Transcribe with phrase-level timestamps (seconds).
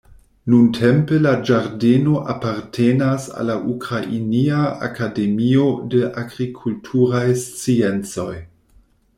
[0.51, 8.31] Nuntempe la ĝardeno apartenas al la Ukrainia Akademio de Agrikulturaj Sciencoj.